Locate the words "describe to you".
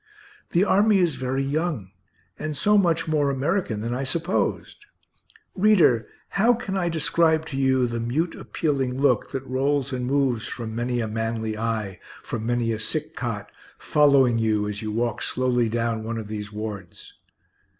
6.89-7.85